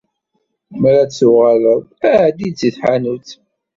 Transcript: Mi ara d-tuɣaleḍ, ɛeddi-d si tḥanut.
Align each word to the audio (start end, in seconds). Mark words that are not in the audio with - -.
Mi 0.79 0.87
ara 0.89 1.03
d-tuɣaleḍ, 1.09 1.81
ɛeddi-d 2.21 2.55
si 2.59 2.69
tḥanut. 2.75 3.29